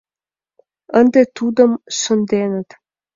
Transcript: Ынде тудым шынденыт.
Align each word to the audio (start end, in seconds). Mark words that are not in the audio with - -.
Ынде 0.99 1.21
тудым 1.37 1.71
шынденыт. 1.99 2.69